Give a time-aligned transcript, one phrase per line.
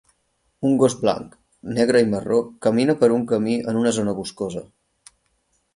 [0.69, 1.35] Un gos blanc,
[1.75, 4.67] negre i marró camina per un camí en una zona boscosa.